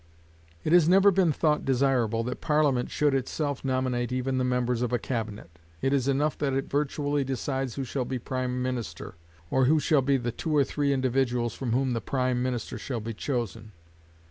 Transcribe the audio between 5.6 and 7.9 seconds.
It is enough that it virtually decides who